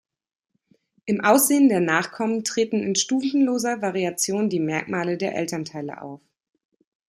[1.05, 6.21] Im Aussehen der Nachkommen treten in stufenloser Variation die Merkmale der Elternteile auf.